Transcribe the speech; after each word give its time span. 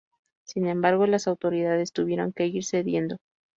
Sin 0.47 0.65
embargo 0.65 1.05
las 1.05 1.27
autoridades 1.27 1.91
tuvieron 1.91 2.33
que 2.33 2.47
ir 2.47 2.65
cediendo. 2.65 3.17